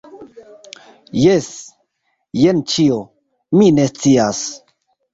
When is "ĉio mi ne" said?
2.75-3.91